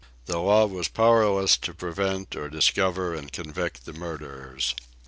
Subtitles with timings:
[0.25, 4.73] The law was powerless to prevent or discover and convict the murderers.